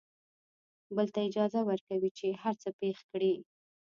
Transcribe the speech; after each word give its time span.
بل 0.95 1.07
ته 1.13 1.19
اجازه 1.29 1.59
ورکوي 1.69 2.09
چې 2.17 2.27
هر 2.41 2.55
څه 2.61 2.69
پېښ 2.79 2.97
کړي. 3.11 3.33